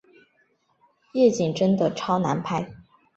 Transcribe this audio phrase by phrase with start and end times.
[1.13, 2.73] 夜景真的超难拍